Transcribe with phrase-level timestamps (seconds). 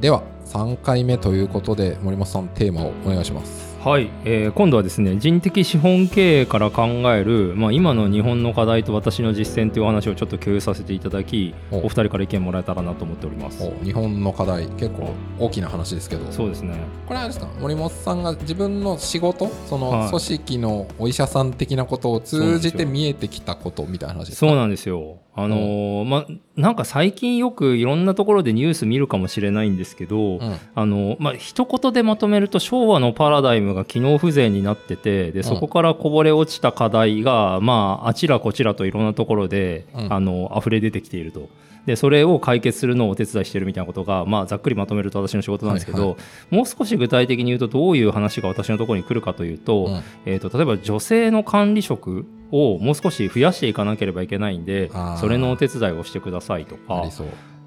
[0.00, 3.68] では3回目ということで森本さんテーマをお願いします。
[3.78, 11.82] はい、えー、今度はですね人的資本経営から考える、まあ、今の日本の課題と私の実践というお話をちょっと共有させていただきお。
[11.82, 13.70] 二人から意見もらえたらなと思っております。
[13.84, 16.30] 日本の課題結構大きな話ですけど。
[16.32, 16.74] そうですね。
[17.06, 17.48] これはですか？
[17.60, 24.46] 森本さんが自分の仕事その組織のお医者さん的なことを通じて見えてきたことみたいな話ですか？
[24.48, 41.48] そうなんですよあのー、まなんか最近よくいろんなところでニュース見るかもしれないんですけど、うん、あのまあ一言でまとめると昭和のパラダイムが機能不全になっててでそこからこぼれ落ちた課題が、まああちらこちらといろんなところで、うん、あの溢れ出てきていると。
[41.86, 46.16] でそれを解決するのをお手伝いしてるみたいなことが、まあ、ざっくりまとめると私の仕事なんですけど、はいは
[46.52, 57.04] い、もう少し具体的に言うとどういう話が私のところに来るかというとうん、えーと、例えば女性の管理職をもう少し増やしていかなければいけないんでそれのお手伝いをしてくださいとか。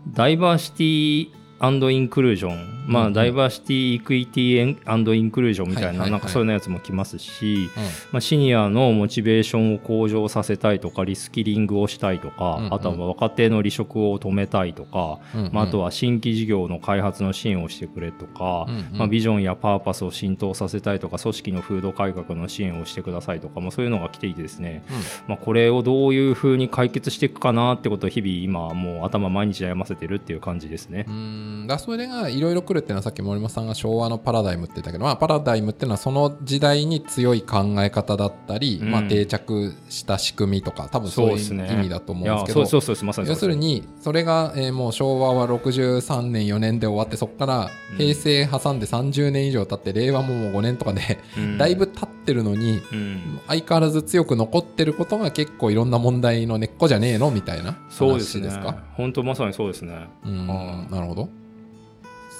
[0.07, 5.97] ダイバーシティインクルージョン、まあ、ダイバーシティ、イクイティアンドインクルージョンみたい。
[5.97, 15.19] な、なんかそういうやつも来ますし、うん、まあ、シニアのモチベーションを向上させたいとか、リスキリングをしたいとか、あとは若手の離職を止めたいとか、
[15.51, 24.95] まあ、あとは新規事業の開発の支援をしてくれとか、まあ、ビジョンやパーパスを浸透させたいとか、組織の風土改革の支援をしてくださいとか、まあ、そういうのが来ていてですね、うん、
[25.29, 31.05] まあ、これをどういうふうに解決していくかなってことを日々今もう頭毎日悩ませてるっていう感じですね。
[31.07, 31.65] うん。
[31.67, 57.91] だそれがいろいろっていうのはさっき森本さんが昭和のパラダイムって言ったけど、まあ、パラダイムっていうのはその時代に強い考え方だったり、うん、まあ、定着した仕組みとか多分そういう意味だと思うんですけど要するにそれが、えー、もう昭和は63年4年で終わってそこから平成挟んで30年以上経って令和ももう5年とかで、うん、だいぶ経ってるのに、うん、相変わらず強く残ってることが結構いろんな問題の根っこじゃねえのみたいな話ですか？
[57.91, 58.49] そうですね。
[58.93, 60.09] 本当まさにそうですね。
[60.25, 60.47] うん。
[60.89, 61.29] なるほど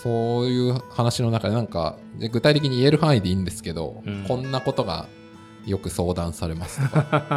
[0.01, 1.95] そういう話の中でなんか
[2.31, 5.07] 具体的に言える範囲でいいんですけど、うん、こんなことが
[5.67, 6.81] よく相談されます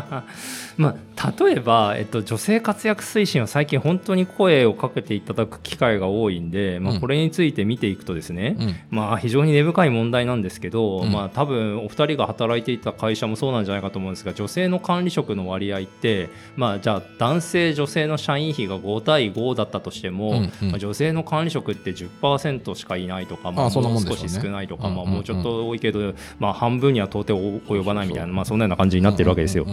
[0.76, 29.66] まあ、例えば、えっと、女性活躍推進は最近本当に声をかけていただく機会が多いんで、まあ、これについて見ていくとですね、うん、まあ、非常に根深い問題なんですけど、うん、まあ、多分お二人が働いていた会社もそうなんじゃないかと思うんですが女性の管理職の割合って、まあ、じゃあ男性女性の社員比が5対5だったとしても、うんうん、まあ、女性の管理職って10%しかいないとか、まあ、もう少し少ないとか、まあ、もうちょっと多いけど、まあ、半分には到底及ばないみたいな、まあ、そんなような感じになってるわけですよ。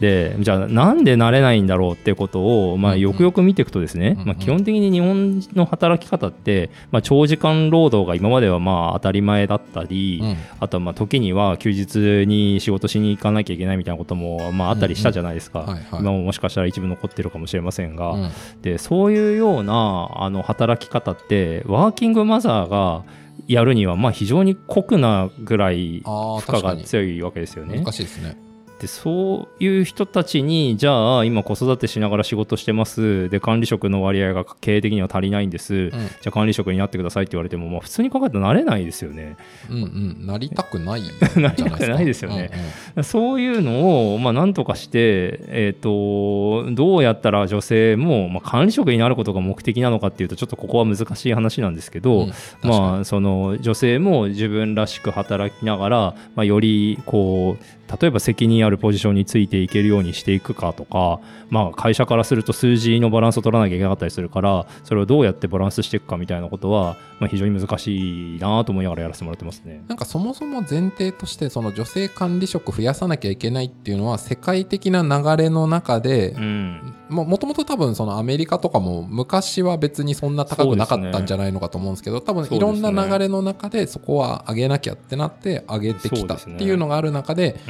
[0.00, 10.22] でじゃあなんでなれないんだろうってことを、まあ、よくよく見ていくとですね、まあ、基本的に日本の働き方って、まあ、長時間労働が今まではまあ当たり前だったり、
[10.58, 18.30] あとはまあ時には休日に仕事しに行かなきゃいけないみたいなこともまああったりしたじゃないですか、今ももしかしたら一部残ってるかもしれませんが、
[18.62, 23.04] でそういうようなあの働き方ってワーキングマザーが
[23.46, 27.78] やるにはまあ非常に酷なぐらい負荷が強いわけですよね。
[27.78, 28.49] 難しいですね
[28.80, 33.28] でそういう人たちにじゃあ今子育てしながら仕事してます。
[33.28, 39.36] で管理職の割合が経営的には足りないんです、うん、じゃあ管理職になってくださいって言われても、まあ、普通に考えたらなれないですよね。
[39.68, 39.86] うんう
[40.22, 41.02] ん、なりたくない
[41.36, 42.50] なりたくないですよね。
[42.52, 42.60] うん
[42.96, 52.32] うん、そういうのを、まあ、なんとかして、えーと、どうやったら女性も、まあ、管理職になることが目的なのかっていうとちょっとここは難しい話なんですけど、うん、
[52.62, 69.84] まあ、その女性も自分らしく働きながら、まあ、よりこう例えば責任あるポジションについていけるようにしていくかとか、まあ、会社からすると数字のバランスを取らなきゃいけなかったりするからそれをどうやってバランスしていくかみたいなことは、まあ、非常に難しいなと思いながらやらせてもらってますね。
[69.88, 87.60] なんかそもそも前提としてその女性管理職増やさなきゃいけないっていうのは世界的な流れの中で、うん、もともと多分そのアメリカとかも昔は別にそんな高くなかったんじゃないのかと思うんですけど、ね、多分いろんな流れの中でそこは上げなきゃってなって上げてきたっていうのがある中で、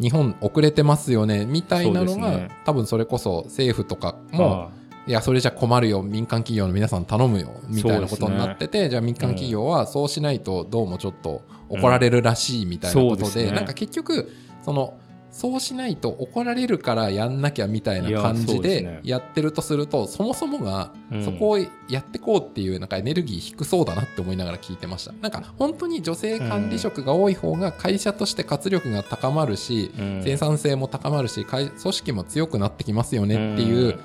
[0.00, 4.70] 日本遅れてますよねみたいなのが、ね、多分それこそ政府とかも、
[5.08, 6.02] いやそれじゃ困るよ。
[6.02, 7.50] 民間企業の皆さん頼むよ。
[7.66, 14.30] みたいなことになってて、ね、じゃあ民間企業はそうしないとどうもちょっと怒られるらしいみたいなことで、うん、なんか結局
[14.62, 14.98] その
[15.30, 20.92] そうしないと怒られるからやんなきゃみたいな感じでやってるとするとそもそもが
[21.24, 25.12] そこをやってこうっていうなんかエネルギー低そうだなって思いながら聞いてました。
[25.20, 33.96] なんか本当に女性管理職が多い方が会社として活力が高まるし生産性も高まるし組織も強くなってきますよねっていうな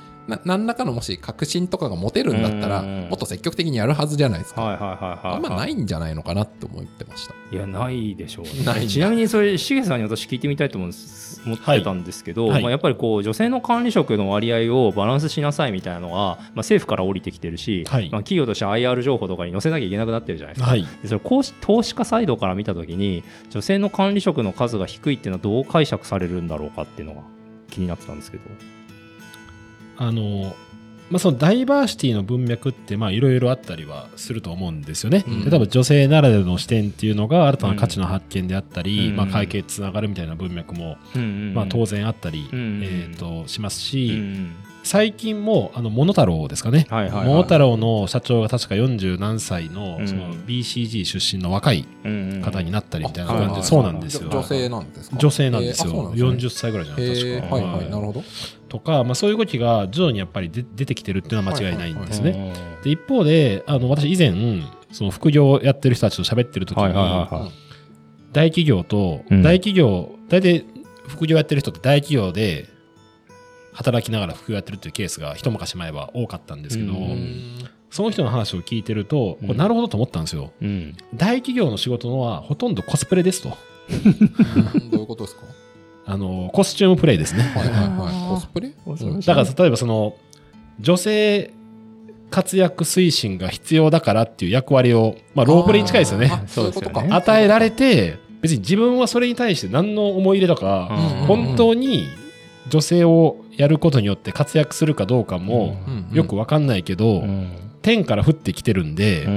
[0.45, 4.61] 何らかのもし確信とかが持てるんだったら、もっと積極的にやるはずじゃないですか。
[4.61, 7.33] はいはいはいはい、あんまないんじゃないのかなって思ってました。
[7.51, 10.91] いや、ないでしょう、ね、ちなみにそれ、しげさんに私聞いてみたいと思
[11.45, 20.71] 思ってたんですけど、はい、まあ、やっぱりこう女性の管理職の割合をバランスしなさいみたいなのは、まあ、政府から降りてきてるし、はい、まあ、企業として IR 情報とかに載せなきゃいけなくなってるじゃないですか。
[20.71, 21.19] はい、それ
[21.61, 27.21] 投資家サイドから見たときに、女性の管理職の数が低いっていうのはどう解釈されるんだろうかっていうのが
[27.69, 28.43] 気になってたんですけど。
[30.07, 30.55] あの
[31.09, 35.23] まあ、そのダイバーシティの文脈っていろいろあったりはすると思うんですよね。
[35.27, 44.19] うん、で多分女性ならではの視点っていうのが新たな価値の発見であったり、うん、まあ、会計つながるみたいな文脈も、うん、まあ、当然あったり、えーと、しますし、
[44.83, 51.87] 最近もあのモノタロウですかね、はいはいはい、モノタロウの社長が確か40何歳のその BCG 出身の若い
[52.43, 54.29] 方になったりみたいな感じで、そうなんですよ。
[54.29, 55.17] 女性なんですか？
[55.17, 58.23] 女性なんですよ、えー、40歳ぐらいじゃないですか、はいはいなるほど。
[58.69, 62.53] とか、まあ、そういう動きが徐々にやっぱりで出てきてるっていうのは間違いないんですね。
[62.83, 64.33] で一方であの私以前
[64.91, 67.51] その副業をやってる人たちと喋ってる時に、はいはいはいはい、
[68.31, 70.65] 大企業と、大企業大体
[71.07, 72.72] 副業やってる人って大企業で
[73.73, 76.93] 働きながら副業やってるっていうケースが一昔前は多かったんですけど、
[77.89, 83.49] その人の話を聞いてると、うん、なるほどと思ったんですよ、うん、大企業の仕事のはほとんどコスプレですと。
[83.49, 83.55] ど
[84.97, 85.43] ういうことですか？
[86.05, 87.43] あの、コスチュームプレイですね。
[87.43, 88.29] はいはいはい。
[88.29, 88.73] コスプレ？
[89.25, 90.15] だから例えばその、
[90.79, 91.53] 女性
[92.29, 96.43] 活躍推進が必要だからっていう役割を、まあ、ロープレイに近いですよね。
[96.47, 97.05] そういうことか。
[97.09, 100.89] 与えられて、別に自分はそれに対して何の思い入れとか、
[101.27, 102.07] 本当に
[102.69, 105.77] 女性をやることによって活躍するかどうかも
[106.11, 107.23] よくわかんないけど、
[107.81, 109.27] 天から降ってきてるんで、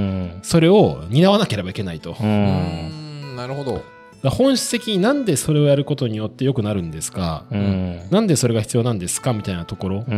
[0.41, 2.15] それを担わなければいけないと。
[2.21, 3.97] なるほど。
[4.23, 10.11] 本質的になんでそれをやることによって良くなるんですか、うん、なんでそれが必要なんですかみたいなところって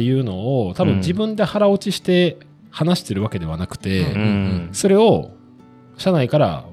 [0.00, 2.38] いうのを多分自分で腹落ちして
[2.70, 5.32] 話してるわけではなくて、うん、それを
[5.98, 6.64] 社内から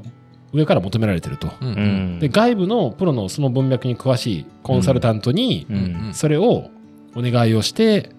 [0.53, 5.67] 上から求められてると、うん、で外部のプロのその文脈に詳しいコンサルタントに
[6.13, 6.69] それを
[7.15, 8.11] お願いをして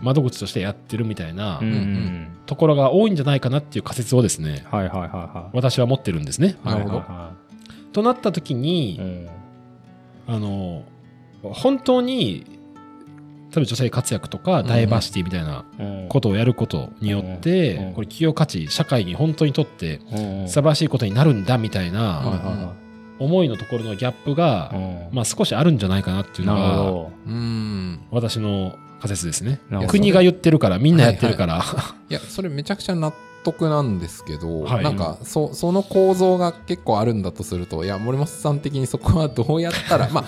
[0.00, 1.60] 窓口としてやってるみたいな
[2.46, 6.56] ところが多いんじゃないかなっていう仮説をですね、はいはいはいはい、私は持ってるんですね。
[6.64, 7.04] なるほど、
[7.92, 9.28] となった時に、
[10.26, 10.84] あの
[11.42, 12.51] 本当に
[13.54, 15.66] 例えば女性活躍とかダイバーシティみたいな
[16.08, 20.00] ことをやることによって、これ企業価値社会に本当にとって
[20.46, 22.74] 素晴らしいことになるんだみたいな
[23.18, 24.72] 思いのところのギャップが、
[25.12, 29.60] まあ、少しあるんじゃないかなっていうのが私の仮説ですね。
[29.86, 33.12] 国が言ってるからみんなやってるから、はいはい、いやそれめちゃくちゃ納
[33.44, 40.24] 得なんですけど、はい、なんかそその構造が結構あるんだとするといや森本さん的にそこはどうやったら まあ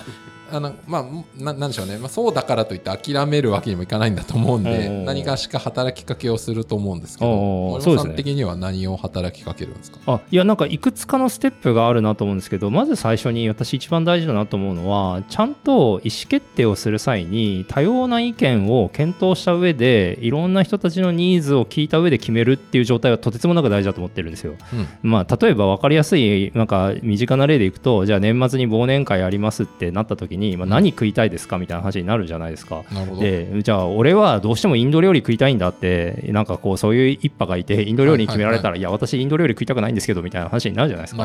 [0.55, 1.05] あのまあ
[1.43, 9.99] ななんでしょうね、まあ、そうだからといって諦めるわけにもいかないんだと思うんで何かしか働きかけをすると思うんですけど森本さん的には何を働きかけるんですか？
[10.07, 24.53] あいやなんかいくつかのステップがあるなと思うんですけどまず最初に私一番大事だなと思うのはちゃんと意思決定をする際に多様な意見を検討した上でいろんな人たちのニーズを聞いた上で決めるっていう状態はとてつもなく大事だと思ってるんですよ。
[25.03, 32.83] うん、まあ、例えば分かりやすいなんか身近な例でいくとじゃあ年末に忘年会ありますってなった時に、まあ、何食いたいですかみたいな話になるじゃないですか。
[33.19, 41.17] でじゃあ俺はどうしてもインド料理食いたいんだってなんかこうそういう一派がいてインド料理に決められたら、はいはいはい、いや私インド料理食いたくないんですけどみたいな話になるじゃないですか。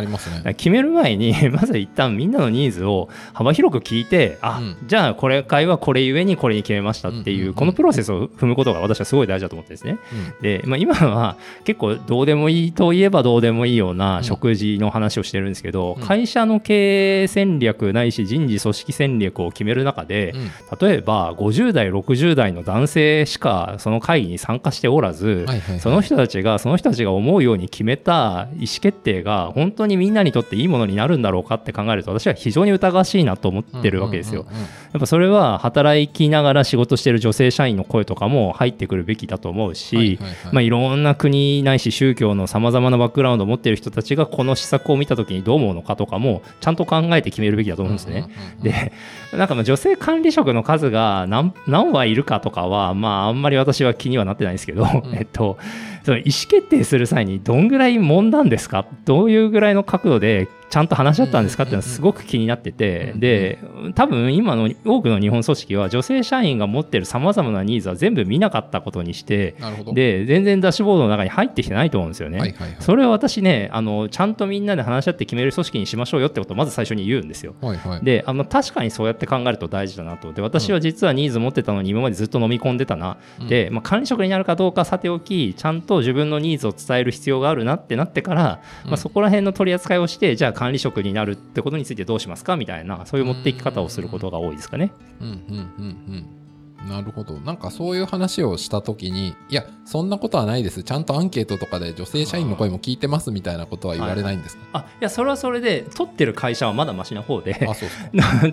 [0.44, 9.98] ね、決める前に まず一旦みんなのニーズを幅広く聞いてあ、うん、じゃあこれ会はこれゆえにこれに決めましたっていう,、このプロセスを踏むことが私はすごい大事だと思ってですね。
[10.12, 20.34] うん、で、まあ、今は結構どうでもいいといえばどうでもいいような食事の話をしてるんですけど、うん、会社の経営戦略ないし人事組織戦略を決める中で、
[20.78, 25.46] 例えば50代60代の男性しかその会議に参加しておらず、
[25.78, 34.44] その人たちがその人たちが思うように決めた意思決定が本当にみんなにとっていいものになるんだろうかって考えると私は非常に疑わしいなと思ってるわけですよ。
[34.92, 40.19] やっぱそれは働きながら仕事してる女性社員の声とかも入ってくるべきだと思うし、
[40.52, 48.26] まあ、いろんな国ないし宗教のさまざまなバックグラウンドを持っている人たちがこの施策を見た時にどう思うのかとかもちゃんと考えて決めるべきだと思うんですね。
[48.62, 48.90] で
[49.32, 55.59] なんかまあ女性管理職の数が何何羽いるかとかは、まあ、あんまり私は気にはなってないんですけど、うん、えっと、
[56.05, 58.87] その意思決定する際にどんぐらい揉んだんですか？
[59.05, 63.58] どういうぐらいの角度でちゃんと話し合ったんですかっていうのはすごく気になってて、で
[63.94, 69.56] 多分今の多くの日本組織は女性社員が持ってるさまざまなニーズは全部見なかったことにして
[69.93, 72.39] で全然ダッシュボードの中に入ってきてないと思うんですよね。
[72.39, 77.55] はいはいはい、それを私ねあのちゃんとみんなで話し合って決める組織にしましょうよってことをまず最初に言うんですよ。
[77.60, 80.32] はいはい、であの確かにそうやって考えると大事だなと。
[80.32, 94.93] で私は実はニーズ持ってたのに今までずっと飲み込んでたな、うん、で、まあ、管理職になるかどうかさておきちゃんと自分のニーズを伝える必要があるなってなってから、まあ、そこら辺の取り扱いをしてじゃあ管理職になるってことについてどうしますかみたいなそういう持っていき方をすることが多いですかね。
[95.19, 95.86] うんうんうんう
[96.19, 96.40] ん
[96.89, 97.34] なるほど。
[97.41, 100.82] なんかそういう話をしたときに、いや、そんなことはないです。
[100.82, 107.89] ちゃんとアンケートとかで女性社員の声も聞いてますみたいなことは言われないんですか、はい、あ、いや、それはそれで、取ってる会社はまだましな方で、あ、そう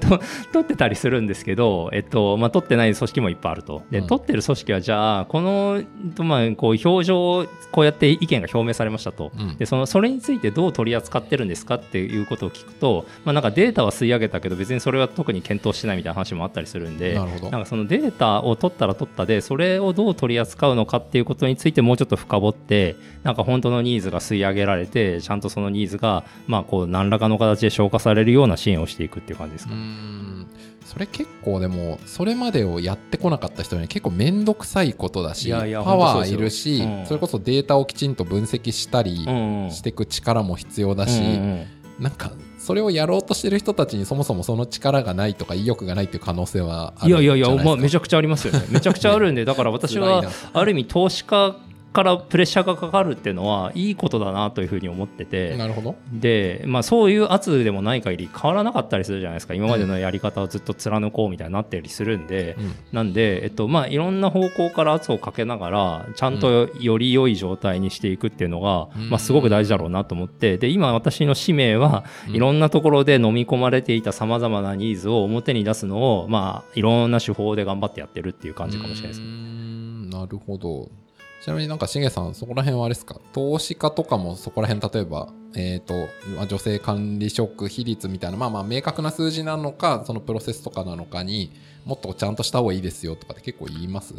[0.51, 3.83] 取ってたりするんですけど、えっと、まあ、取ってない組織もいっぱいあると。
[3.91, 5.83] で、うん、取ってる組織は、じゃあ、この、
[6.19, 9.31] まあ、こう、表情、こうやって意見が表明されましたと。
[9.37, 29.73] うん、で、その、それについてどう取り扱ってるんですかっていうことを聞くと、まあ、なんかデータは吸い上げたけど、別にそれは特に検討してないみたいな話もあったりするんで、なるほどなんかそのデータを取ったら取ったでそれをどう取り扱うのかっていうことについてもうちょっと深掘ってなんか本当のニーズが吸い上げられてちゃんとそのニーズがまあこう何らかの形で消化されるような支援をしていくっていう感じですか。
[30.85, 41.65] それ結構でもそれまでをやってこなかった人に結構面倒くさいことだしパワーいるし、うん、それこそデータをきちんと分析したりしていく力も必要だし、うんうん、
[41.99, 42.31] なんか
[42.67, 48.65] それをやろうとしてる人たちにそもそもその力がないとか意欲がないっていう可能性はあるいやいやいや、まあ、めちゃくちゃありますよね。
[48.69, 50.21] めちゃくちゃあるんでだから私は
[50.51, 51.55] ある意味投資家
[51.93, 55.57] からプレッシャーがかかるっていうのはいいことだなというふうに思ってて。
[55.57, 55.95] なるほど。
[56.11, 59.53] で、まあ、そういう圧でもない限り変わらなかったりするじゃないですか。
[59.53, 70.57] 今までのやり方をずっと貫こうみたいになったりするんで、うん、なんで、えっとまあ、いろんな方向から圧をかけながらちゃんとより良い状態にしていくっていうのが、うん、まあ、すごく大事だろうなと思って。
[70.57, 79.57] で今私の使命はいろんなところで飲み込まれていたさまざまなニーズを表に出すのを、まあ、いろんな手法で頑張ってやってるっていう感じかもしれないですね。
[80.09, 80.89] なるほど
[81.41, 83.19] ちなみになんかしげさん、そこら辺はあれですか？
[83.33, 91.51] 投資家とかもそこら辺、例えば、えっ、ー、と、まあ、女性管理職比率みたいな、まあまあ明確な数字なのか、そのプロセスとかなのかに
[91.85, 94.13] もっとちゃんとした方がいいですよとかって結構言います？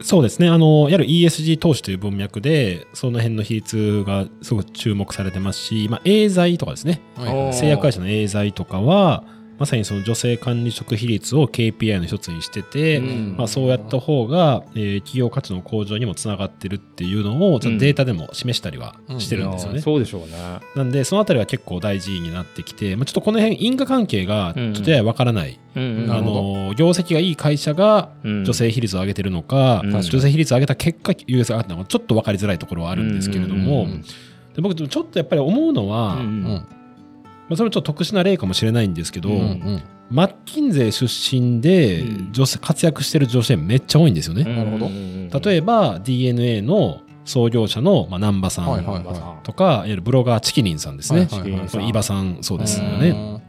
[0.00, 0.48] そうですね。
[0.48, 7.00] あの、いわゆる ESG 投資という文脈で、その辺の比率がすごく注目されてますし、まあ、エーザイとかですね。
[7.16, 9.24] はい、製薬会社のエーザイとかは、
[9.58, 19.76] まさにその女性管理職比率を KPI の一つにしてて、うん、まあ、そうやった方が、えー、企業価値の向上にもつながってるっていうのをちょっとデータでも示したりはしてるんですよね。
[19.76, 20.60] うん、そうでしょうね。
[20.76, 25.58] なんでそのあたりは結構大事になってきて、まあ、ちょっとこの辺因果関係がちょっとややわからない。
[25.76, 33.86] うん、あの業績がいい会社が女性比率を上げてるのか、女性比率を上げた結果優勢があったのかちょっと分かりづらいところはあるんですけれども、
[34.54, 36.18] で僕ちょっとやっぱり思うのは、
[37.48, 44.44] まあ、それもちょっと特殊な例かもしれないんですけど、うんうん、マッキンゼー出身で女性、活躍してる女性めっちゃ多いんですよね。
[44.44, 44.88] なるほど。
[45.40, 51.28] 例えば DNA の創業者の、まあ、南波さんとか、いわゆるブロガーチキリンさんですね。
[51.74, 53.42] 伊庭さんそうですよね。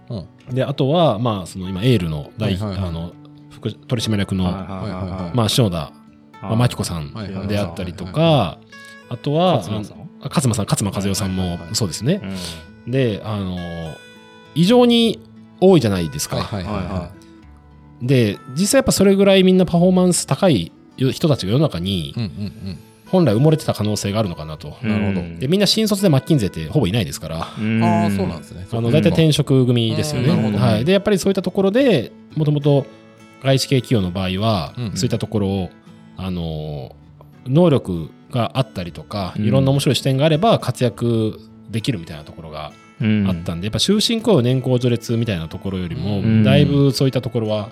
[0.51, 3.13] であとは、まあ、その今エールの大、あの
[3.51, 5.93] 副取締役の、まあ、篠田
[6.41, 7.13] 真紀子さん
[7.47, 8.59] であったりとか、
[9.09, 9.93] あとは勝間さ
[10.63, 10.65] ん。
[10.65, 12.21] 勝間和代さんもそうですね。
[12.87, 13.57] であの
[14.55, 15.19] 異常に
[15.59, 16.37] 多いじゃないですか。
[16.37, 17.11] はいはいは
[18.01, 22.15] い、で実際やっぱそれぐらいみんなパフォーマンス高い人たちが世の中に
[23.07, 24.77] 本来埋もれてた可能性があるのかなと。
[24.81, 27.37] なるほどでみんな新卒でマッキンゼってほぼいないですから。
[27.37, 28.67] ああそうなんですね。
[28.71, 30.57] あの大体転職組ですよね。
[30.57, 32.85] はい、でやっぱりそういったところでもともと
[33.43, 35.69] 外資系企業の場合は、うんうん、そういったところを
[36.17, 36.95] あの
[37.45, 42.71] 能力があったりとか、いろんな面白い視点があれば活躍できるみたいなところが
[43.01, 47.69] あったんで、やっぱ終身雇用年功序列みたいなところよりも、だいぶそういったところは、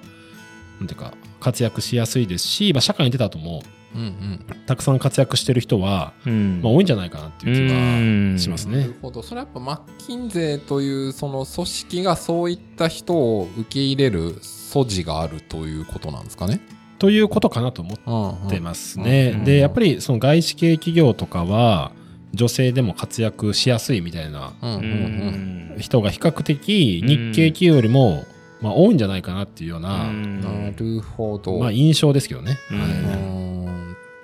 [0.79, 3.63] なんていうか、活躍しやすいですし、まあ、社会に出た後も、
[3.95, 8.81] うんうん、たくさん活躍してる人は、うん、まあ、多いんじゃないかなっていう気はしますね。
[8.81, 9.23] なるほど。
[9.23, 16.59] それはやっぱマッキンゼというその組織がそういった人を受け入れる素地があるということなんですかね？
[16.99, 17.93] ということかなと思
[18.45, 19.41] ってますね。
[19.45, 21.91] で、やっぱりその外資系企業とかは、
[22.37, 24.53] 女性でも活躍しやすいみたいな
[25.77, 28.23] 人が比較的日系企業よりも、
[28.61, 32.57] まあ、多いんじゃないかなっていうような、なるほど、まあ、印象ですけどね。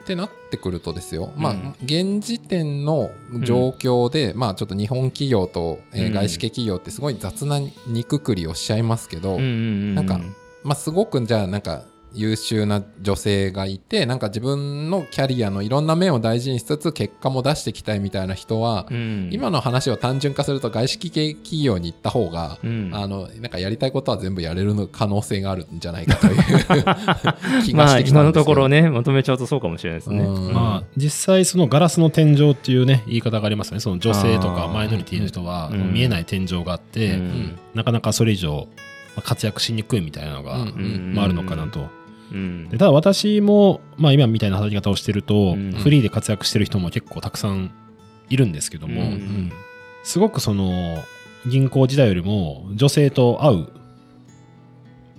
[0.04, 3.10] ってなってくるとですよ、まあ、現時点の
[3.42, 10.20] 状況で、まあ、ちょっと日本企業と、え外資系企業ってすごい雑なにくくりをしちゃいますけど、なんか、
[10.64, 26.36] まあ、すごくじゃあなんか優秀な女性がいてなんか自分のキャリアのいろんな面を大事にしつつ結果も出していきたいみたいな人は、うん、今の話を単純化すると外資系企業に行った方が、うん、あのなんかやりたいことは全部やれる可能性があるんじゃないかという
[27.66, 30.24] 気がしてきた今のところねまとめちゃうとそうかもしれないですね。
[30.24, 33.80] まあ、実際そのガラスの天井っていうね言い方がありますね。
[33.80, 37.20] その女性とかマイノリティの人は見えない天井があって、
[37.74, 38.68] なかなかそれ以上
[39.22, 42.03] 活躍しにくいみたいなのが、まあ、あるのかなと。
[42.70, 47.72] でただ私も、まあ、今みたいな働き方をしてると、フリーで活躍してる人も結構たくさん
[48.30, 49.14] いるんですけども、
[50.04, 50.98] すごくその
[51.46, 53.68] 銀行時代よりも女性と会う、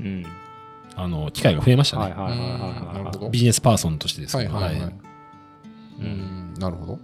[0.00, 0.26] うん、
[0.96, 2.14] あの機会が増えましたね。
[3.30, 4.54] ビジネスパーソンとしてですけど。
[4.54, 4.94] はいはいはい。
[6.00, 6.98] うん、なるほど。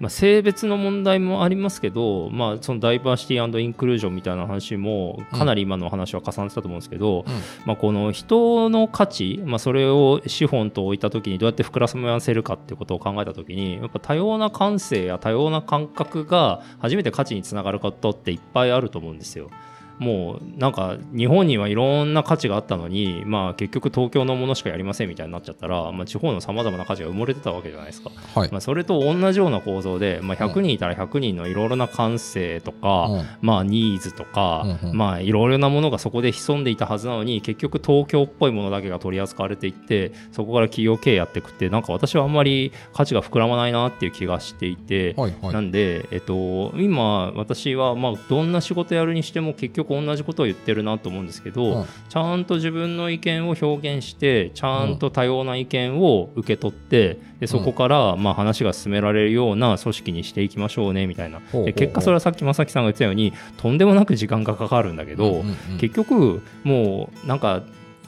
[0.00, 7.32] まあ、性別の問題もありますけど、まあ、そのダイバーシティインクルージョンみたいな話もかなり今の話は重ねてたと思うんですけど、うん、
[7.64, 19.50] まあ、この人の価値、まあ、それを資本と置いた時にどうやって膨らませるかっていうことを考えた時にやっぱ多様な感性や多様な感覚が初めて価値につながることっていっぱいあると思うんですよ。
[19.98, 61.40] もうなんか日本にはいろんな価値があったのに、まあ、結局東京のものしかやりませんみたいになっちゃったら、まあ、地方のさまざまな価値が埋もれてたわけじゃないですか、はい、まあ、それと同じような構造で、まあ、100人いたら100人のいろいろな感性とか、うん、まあ、ニーズとか、うんうん、まあ、いろいろなものがそこで潜んでいたはずなのに結局東京っぽいものだけが取り扱われていってそこから企業経営やっていくってなんか私はあんまり価値が膨らまないなっていう気がしていて、はいはい、なんで、えっと、今私はまあどんな仕事やるにしても結局同じことを言ってるなと思うんですけど、うん、ちゃんと自分の意見を表現してちゃんと多様な意見を受け取ってでそこからまあ話が進められるような組織にしていきましょうねみたいな。
[61.64, 65.44] で結果それはさっき正木さんが言ってたようにとんでもなく時間がかかるんだけど、
[65.80, 67.62] 結局もうなんか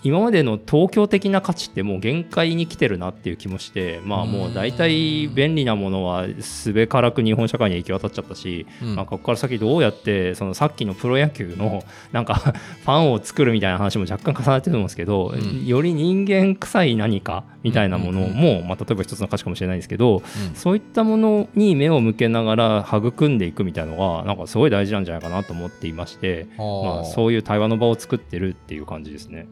[0.05, 11.83] 今までの東京的な価値ってもう限界に来てるなっていう気もしてまあもう大体便利なものはすべからく日本社会に行き渡っちゃったし、うん、まあ、ここから先どうやってそのさっきのプロ野球の
[12.13, 29.47] なんかファンを作るみたいな話も若干重なってると思うんですけど、うん、より人間臭い何かみたいなものも、まあ、例えば一つの価値かもしれないですけど、そういったものに目を向けながら育んでいくみたいなのがなんかすごい大事なんじゃないかなと思っていまして、まあ、そういう対話の場を作ってるっていう感じですね。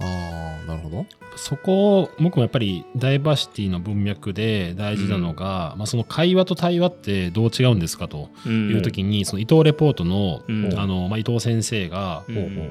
[0.00, 1.06] ああ、なるほど。
[1.36, 10.42] そこ、僕もやっぱりダイバーシティの文脈で大事なのが、うん、まあ、その会話と対話ってどう違うんですかという時に、うん、その伊藤レポートの,、
[10.76, 12.24] あのまあ、伊藤先生が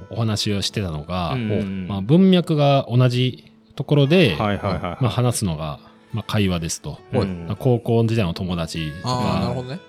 [0.10, 5.80] お話をしてたのが、まあ、文脈が同じところで、まあ、話すのが、
[6.13, 6.99] まあ、会話ですと、
[7.60, 9.80] 高校時代の友達とか、なるほどね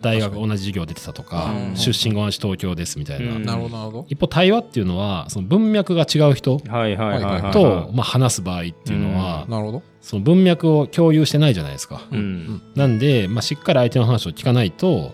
[0.00, 3.38] 大学同じ授業出てたとか、出身が同じ東京ですみたいな。
[3.38, 4.06] なるほど、なるほど。
[4.08, 9.82] 一方、対話っていうのは、その文脈が違う人と、まあ、話す場合っていうのは、なるほど。
[10.00, 12.02] その文脈を共有してないじゃないですか。
[12.12, 15.12] うん、なんで、まあ、しっかり相手の話を聞かないと、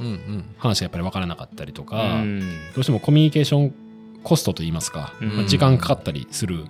[0.59, 2.23] 話がやっぱり分からなかったりとか、
[2.75, 3.75] どうしてもコミュニケーション
[4.23, 6.65] コストといいますか、まあ、時間かかったりする。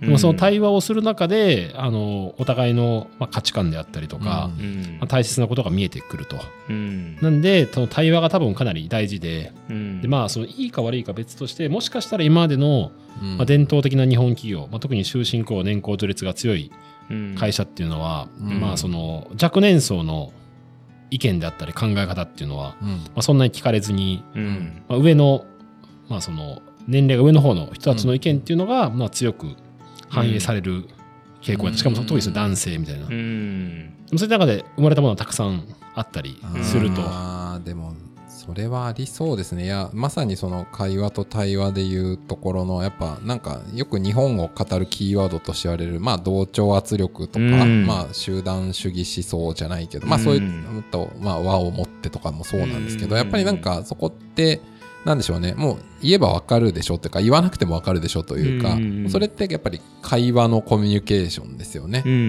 [0.00, 6.36] でもその対話をする中であのお互いの、まあ、価値観であったりとか、うん、まあ、大切なことが見えてくると、
[6.68, 12.90] うん、なんでその対話が多分かなり大事でうん、でまあそのいいか悪いか別としてもしかしたら今までの、
[13.36, 16.72] まあ、伝統的な日本企業、まあ、特に終身雇用年功序列が強い
[17.38, 20.32] 会社っていうのは、まあその若年層の
[21.10, 24.22] 意見であったり考え方っていうのは、まあ、そんなに聞かれずに、
[24.88, 25.44] まあ、上の,、
[26.08, 29.54] まあその年齢が上の方の人たちの意見っていうのが、まあ、強く
[30.08, 30.88] 反映される
[31.42, 37.02] 傾向、うん、しかも特に男性みたいな、うん、そういう中で生まれたものはたくさんあったりすると。
[37.04, 37.94] あでも
[38.28, 39.64] それはありそうですね。
[39.64, 54.62] いやまさにその会話と対話でいうところのやっぱなんかよく日本を語るキーワードとして言われるまあ同調圧力とか、うん、まあ集団主義思想じゃないけど、まあそういうと、まあ和を持ってとかもそうなんですけど、やっぱりなんかそこって
[55.04, 55.54] なんでしょうね。
[55.54, 62.24] もう言えばわかるでしょっていうか言わなくてもわかるでしょというか、うんうん、それってやっぱり会話のコミュニケーションですよね、うん、うんう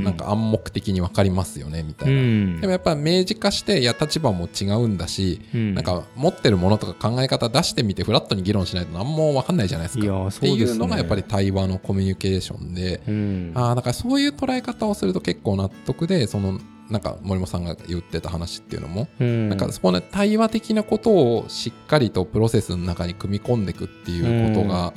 [0.00, 10.26] ん、なんか暗黙的にわかりますよねみたいな、うん、でもやっぱ明示化していや立場も違うんだし、うん、なんか持ってるものとか考え方出してみてフラットに議論しないと何もわかんないじゃないですか。
[10.28, 24.92] っていうのがやっぱり対話のコミュニケーションで、うん、あだからそういう捉え方をすると結構納得でそのなんか森本さんが言ってた話っていうのも、うん、なんかそこね対話的なことをしっかりとプロセスの中に組み込んでいくっていうことが、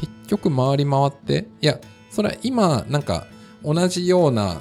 [0.00, 3.26] 結局回り回っていやそれは今なんか
[3.64, 4.60] 同じような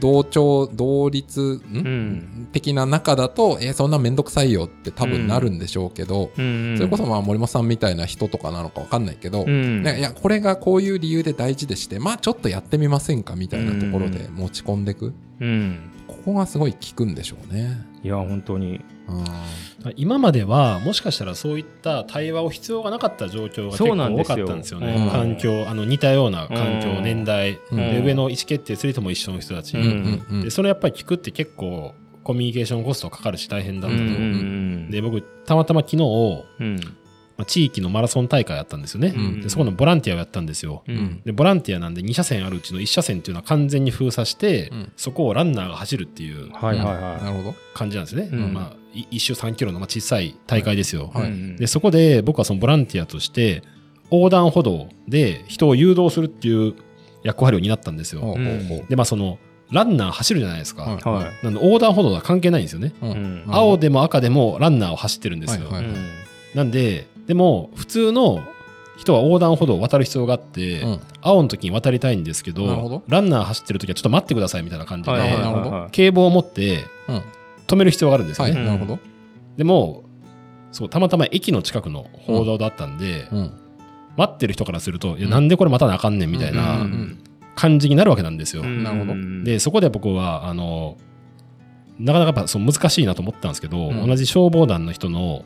[0.00, 17.86] 同調同率ん、うん、的な中だとえー、そんな面倒くさいよって多分なるんでしょうけど、うんそれこそまあ森本さんみたいな人とかなのか分かんないけど、うん、いやこれがこういう理由で大事でしてまあちょっとやってみませんかみたいなところで持ち込んでいく、うん、ここがすごい効くんでしょうね。
[18.02, 18.80] いや本当に。
[19.96, 25.10] 今まではもしかしたらそういった対話を必要がなかった状況が結構多かったんですよね。
[25.12, 29.76] 環境あの似たような環境、年代、で上の意思決定する人も一緒の人たち、
[30.42, 34.02] でそれやっぱり聞くって結構コミュニケーションコストかかるし大変だったと、
[34.90, 36.44] で僕たまたま昨日、
[37.36, 53.62] まあ、地域のマラソン大会やったんですよね、うん、でそこのボランティアをやったんですよ、うん、でボランティアなんで2車線あるうちの1車線っていうのは完全に封鎖して、うん、そこをランナーが走るっていう感じなんですね、まあ、1周3キロのまあ小さい大会ですよ、はい、でそこで僕はそのボランティアとして
[54.12, 56.74] 横断歩道で人を誘導するっていう
[57.24, 58.36] 役割を担ったんですよ、
[58.88, 59.38] でまあその
[59.70, 62.92] ランナー走るじゃないですか、はい、なんで横断歩道は関係ないんですよね、
[63.48, 65.96] 青でも赤でもランナーを走ってるんですよ、はいはいはい、
[66.54, 68.44] なんででも普通の
[68.96, 76.84] 人は横断歩道を渡る必要があって、うん、青の時に渡りたいんですけどランナー走ってる時はちょっと待ってくださいみたいな感じで、警棒を持って
[77.66, 78.54] 止める必要があるんですよね。
[78.54, 78.98] なるほど。
[79.56, 80.04] でも
[80.70, 83.52] そうたまたま駅の近くの歩道だったんで、うん、
[84.16, 86.86] 待ってる人からすると、いやなんでこれ待たなあかんねんみたいな
[87.54, 88.64] 感じになるわけなんですよ。
[88.64, 89.14] なるほど。
[89.44, 90.98] でそこで僕はあの
[91.98, 95.44] なかなかやっぱそう難しいなと思ったんですけど、うん、同じ消防団の人の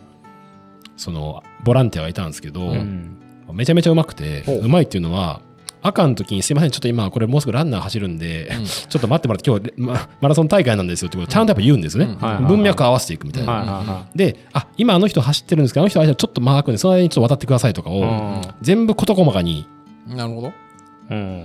[0.98, 3.16] そのボランティアがいたんですけど、うん、
[3.52, 4.68] めちゃめちゃうまくてう。
[4.68, 5.40] まいっていうのは
[5.80, 19.68] 赤の時にすいませんちょっと今これもうすぐランナー走るんで、うん、ちょっと待ってもらって今日ママラソン大会なんですよってことちゃんとやっぱ言うんですね、うん、文脈合わせていくみたいな、であ今あの人走ってるんですけどあの人はちょっとマークでその間にちょっと渡ってくださいとかを全部事細かに
[20.08, 20.52] なるほど。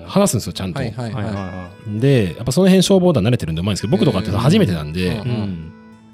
[0.08, 5.24] 話すんですよちゃんと、でやっぱその辺消防団慣れてるんでうまいんですけど僕とかって初めてなんで、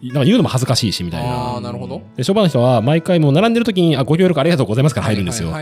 [0.02, 1.58] なんか言うのも恥ずかしいしみたいな。
[1.58, 2.02] あなるほど。
[2.16, 5.54] で、商売の人は毎回もう並んでる時に、あ、ご協力ありがとうございますから入るんですよ。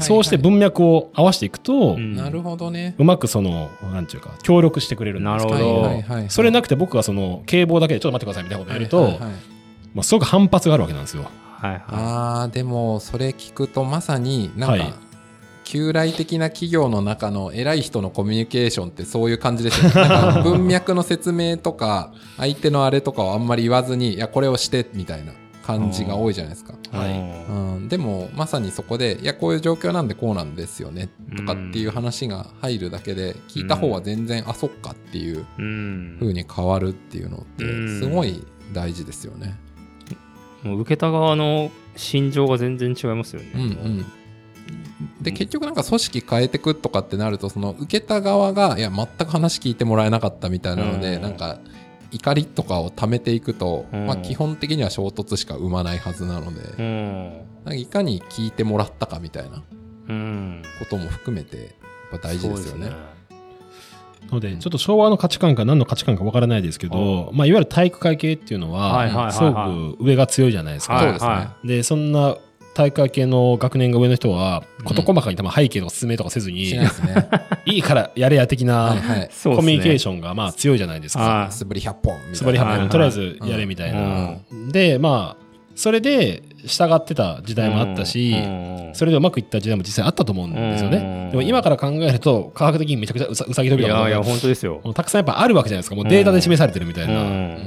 [0.00, 2.94] そうして文脈を合わせていくと、なるほどね。
[2.98, 9.18] うまくその、なんていうか、協力してくれるんですけど、それなくて僕がその、警棒だけでちょっと待ってくださいみたいなことやると、
[9.94, 11.24] まあ、すごく反発があるわけなんですよ。
[11.62, 14.96] はいはい、ああ、でも、それ聞くとまさになんか、
[15.64, 19.94] 旧来的な企業の中の偉い人のコミュニケーションってそういう感じですよね。
[20.08, 26.74] なんか文脈の説明とか、相手のあれとかをあんまり言わずに、いや、これをしてみたいな感じが多いじゃないですか。
[26.90, 27.10] はい、
[27.48, 35.46] うん、でも、まさにそこで、いや、こういう状況なんでこうなんですよね、とかっていう話が入るだけで、聞いた方は全然、あ、そっかっていう
[36.20, 37.64] 風に変わるっていうのって、
[38.00, 39.58] すごい大事ですよね。
[40.62, 43.50] もう受けた側の心情が全然違いますよね。
[43.54, 44.06] うんうん
[45.20, 51.58] で結局なんか組織変えてくとかってなるとその受けた側がいや全く話聞いてもらえなかったみたいなので、なんか
[52.10, 59.62] 怒りとかを溜めていくと、まあ、基本的には衝突しか生まないはずなので、なんかいかに聞いてもらったかみたいな
[60.78, 62.92] ことも含めてやっぱ大事ですよね。
[64.30, 71.00] ので、ちょっと昭和の価値観か何の価値観かわからないですけど、まあ、いわゆる体育会系っていうのは、すごく上が強いじゃないですか。
[71.00, 71.48] そうですね。
[71.64, 72.36] で、そんな
[72.74, 76.74] 大会系の学年が上の人は、事細かに多分背景とか説明とかせずに、い
[77.66, 78.96] いいからやれや的な
[79.44, 81.48] コミュニケーションがまあ強いじゃないですか。
[81.50, 84.36] 素振り100本素振り100本、とりあえずやれみたいな。
[84.70, 85.42] で、まあ、
[85.74, 88.34] それで従ってた時代もあったし、
[88.92, 91.28] それでうまくいった時代も実際あったと思うんですよね。
[91.30, 94.80] でも今から考えると、科学的にめちゃくちゃうさうさぎ跳びとかいや本当ですよ。
[94.94, 95.96] たくさんやっぱあるわけじゃないですか。
[95.96, 97.58] もうデータで示されてるみたいな。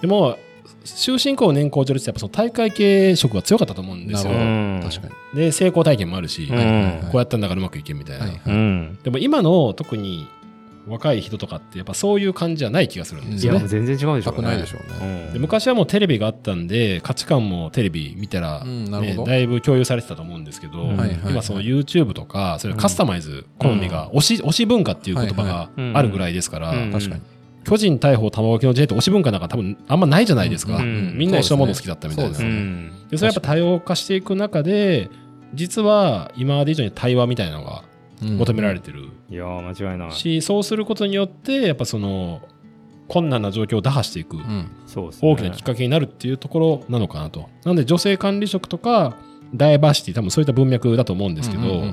[0.00, 0.36] でも、
[0.84, 4.32] 終身校年功序列ってやっぱその大会系色が強かったと思うんですよ。
[4.32, 5.38] 確かに。
[5.40, 8.26] で、成功体験もあるし、こうやったんだからうまくいけみたいな。
[9.02, 10.28] でも今の特に
[10.86, 13.60] 若い人とかってやっぱそういう感じじゃない気がするんですよね。
[13.60, 14.56] いや全然違うでしょうね。
[14.58, 20.90] でしょうね、で昔はもうテレビがあったんで価値観もテレビ見たら、ねだいぶ共有されてたと思うんですけど、
[21.26, 27.22] 今その YouTube とかそれカスタマイズ好みが推し推し文化っていう言葉があるぐらいですから、確かに。
[27.64, 35.10] 巨人大砲玉置の J って推し文化なんか多分あんまないじゃないですか、うん、みんな一緒のもの好きだったみたいな、そで、ね、それやっぱ多様化していく中で
[35.54, 37.84] 実は今まで以上に対話みたいなのが
[38.20, 40.12] 求められてる、いや間違いない。
[40.12, 42.42] しそうすることによってやっぱその
[43.08, 44.38] 困難な状況を打破していく、
[45.20, 47.48] 大きなきっかけになるっていうところなのかなと。
[47.64, 49.16] なので女性管理職とか
[49.54, 51.84] ダイバーシティ多分そういった文脈だと思うんですけど、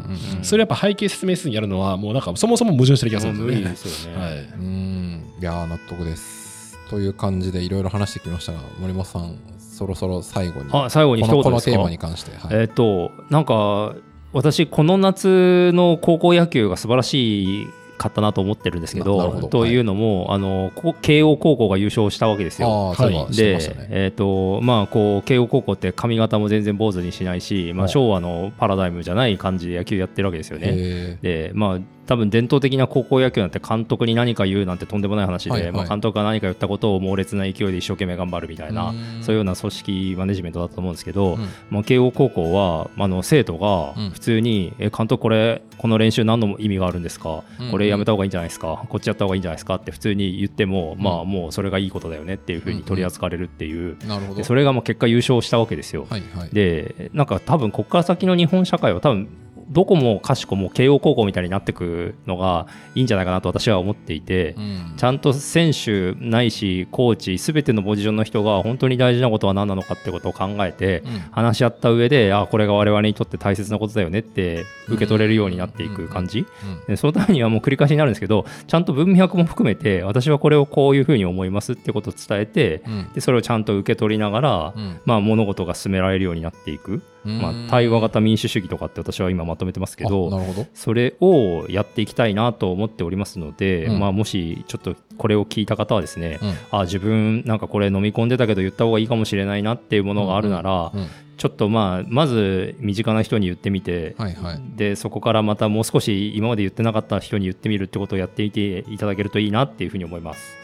[0.41, 5.10] それやっぱ背景説明するにやるのはもうなんかそもそも矛盾してる気がするんですよね。
[5.47, 6.77] はい、や納得です。
[6.89, 13.95] という感じでいろいろ話してきましたが森本さんそろそろ最後にあ最後にこのこのテーマに関して、はい、えっ、ー、となんか
[14.33, 22.93] 私この夏の高校野球が素晴らしかったなと思ってるんですけど、というのも、はい、あの慶応高校が優勝したわけですよ。
[22.93, 31.19] はい、で、えとまあこう慶応高校って髪型も全然坊主にしないし、まあ昭和のパラダイムじゃない感じで野球やってるわけですよね。
[31.21, 31.79] で、まあ
[32.11, 48.83] 多分伝統的な高校野球なんて監督に何か言うなんてとんでもない話で、はいはい、まあ、監督が何か言ったことを猛烈な勢いで一生懸命頑張るみたいなそういうような組織マネジメントだと思うんですけど、うん、まあ、慶応高校はあの生徒が普通に、うん、え監督これこの練習何の意味があるんですか、うんうん、これやめた方がいいんじゃないですか？
[48.89, 49.75] こっちやった方がいいんじゃないですか？
[49.75, 56.05] って普通に言っても、まあもうそれがいいことだよねっていうふうに取り扱われるっていう、うんうん、それがもう結果優勝したわけですよ。
[56.09, 59.29] はいはい、でなんか多分ここから先の日本社会は多分
[59.71, 76.45] どこもかしこも慶応高校みたいになってくのがいいんじゃないかなと私は思っていて、うん、ちゃんと選手ないしコーチすべてのポジションの人が本当に大事なことは何なのかってことを考えて、話し合った上であこれが我々にとって大切なことだよねって受け取れるようになっていく感じ、
[76.87, 84.73] でそのためにはもう繰り返しになるんですけどちゃんと文脈も含めて私はこれをこういうふうに思いますってことを伝えて、でそれをちゃんと受け取りながら、
[85.05, 87.01] まあ、物事が進められるようになっていく。
[87.23, 90.31] まあ、対話型民主主義とかって私は今まとめてますけど
[90.73, 100.91] それをやっていきたいなと思っておりますので、うん、まあ、もしちょっとこれを聞いた方はですね、うん、あ自分なんかこれ飲み込んでたけど言った方がいいかもしれないなっていうものがあるなら、
[101.37, 110.55] ちょっとまあまず身近な人に言ってみて、はいはい、でそこからまたもう少し今まで言ってなかった人に言ってみるってことをやってみていただけるといいなっていうふうに思います。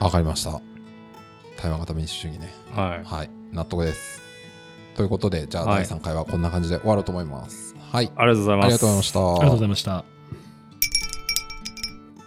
[0.00, 0.60] わかりました。
[1.60, 2.52] 台湾型民主主義ね。
[2.72, 3.04] はい。
[3.04, 3.30] はい。
[3.52, 4.27] 納得です。
[4.96, 7.74] ということで、じゃあ第3回はこんな感じで終わろうと思います。
[7.92, 8.12] はい。
[8.16, 8.66] ありがとうございます。
[8.66, 9.20] ありがとうございました。
[9.20, 10.04] ありがとうございました。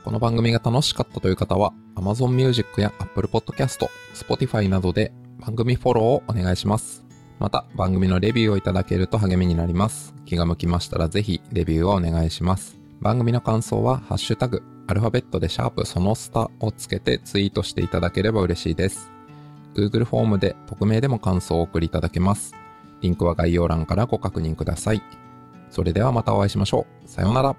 [0.04, 7.06] この番組が楽しかったという方は、Amazon Music や Apple Podcast、Spotify などで番組フォローをお願いします。
[7.40, 10.14] また、番組のレビューをいただけると励みになります。
[10.26, 12.80] 気が向きましたらぜひレビューをお願いします。
[13.00, 19.11] 番組の感想は、ハッシュタグ、アルファベットでシャープそのスタをつけてツイートしていただければ嬉しいです。
[19.76, 22.54] Google フォームで匿名でも感想をお送りいただけます。
[23.02, 25.02] リンクは概要欄からご確認ください。
[25.70, 27.08] それではまたお会いしましょう。
[27.08, 27.56] さようなら。